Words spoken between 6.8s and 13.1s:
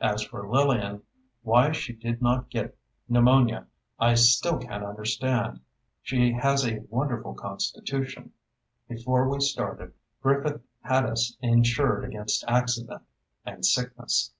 wonderful constitution. Before we started, Griffith had us insured against accident,